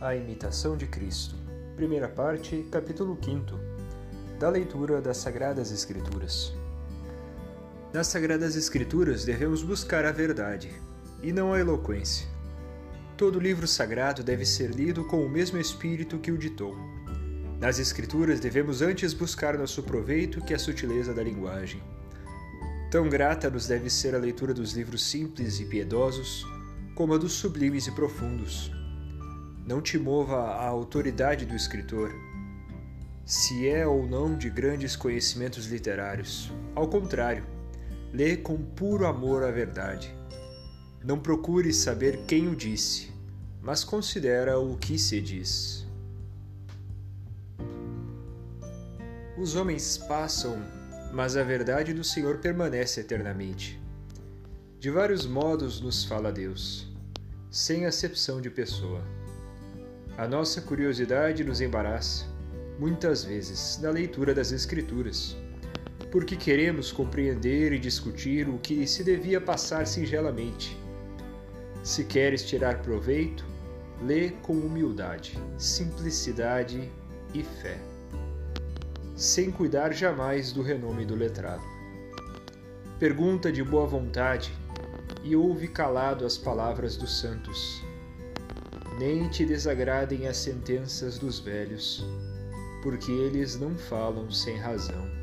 [0.00, 1.34] A imitação de Cristo.
[1.76, 3.54] Primeira parte, capítulo 5.
[4.38, 6.54] Da leitura das Sagradas Escrituras.
[7.92, 10.70] Nas Sagradas Escrituras devemos buscar a verdade,
[11.22, 12.26] e não a eloquência.
[13.14, 16.74] Todo livro sagrado deve ser lido com o mesmo espírito que o ditou.
[17.60, 21.82] Nas Escrituras devemos antes buscar nosso proveito que a sutileza da linguagem.
[22.90, 26.46] Tão grata nos deve ser a leitura dos livros simples e piedosos,
[26.94, 28.79] como a dos sublimes e profundos
[29.66, 32.12] não te mova a autoridade do escritor,
[33.24, 36.52] se é ou não de grandes conhecimentos literários.
[36.74, 37.46] Ao contrário,
[38.12, 40.12] lê com puro amor a verdade.
[41.04, 43.12] Não procure saber quem o disse,
[43.62, 45.86] mas considera o que se diz.
[49.38, 50.58] Os homens passam,
[51.12, 53.80] mas a verdade do Senhor permanece eternamente.
[54.78, 56.92] De vários modos nos fala Deus,
[57.50, 59.02] sem acepção de pessoa.
[60.20, 62.26] A nossa curiosidade nos embaraça,
[62.78, 65.34] muitas vezes, na leitura das Escrituras,
[66.10, 70.78] porque queremos compreender e discutir o que se devia passar singelamente.
[71.82, 73.46] Se queres tirar proveito,
[74.02, 76.92] lê com humildade, simplicidade
[77.32, 77.78] e fé,
[79.16, 81.64] sem cuidar jamais do renome do letrado.
[82.98, 84.52] Pergunta de boa vontade
[85.24, 87.88] e ouve calado as palavras dos santos
[89.00, 92.04] nem te desagradem as sentenças dos velhos,
[92.82, 95.19] porque eles não falam sem razão.